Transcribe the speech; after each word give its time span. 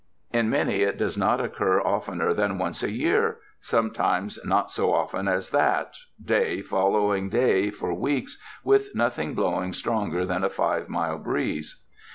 In 0.33 0.49
many, 0.49 0.81
it 0.81 0.97
does 0.97 1.15
not 1.15 1.39
occur 1.39 1.79
oftener 1.79 2.33
than 2.33 2.57
once 2.57 2.81
a 2.81 2.89
year, 2.91 3.37
sometimes 3.59 4.39
not 4.43 4.71
so 4.71 4.91
often 4.91 5.27
as 5.27 5.51
that, 5.51 5.93
day 6.19 6.63
following 6.63 7.29
day 7.29 7.69
for 7.69 7.93
weeks 7.93 8.39
with 8.63 8.95
nothing 8.95 9.35
blowing 9.35 9.73
stronger 9.73 10.25
than 10.25 10.43
a 10.43 10.49
five 10.49 10.89
mile 10.89 11.19
breeze. 11.19 11.83